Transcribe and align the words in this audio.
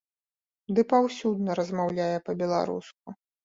Ды 0.79 0.85
паўсюдна 0.93 1.59
размаўляе 1.61 2.11
па-беларуску. 2.31 3.19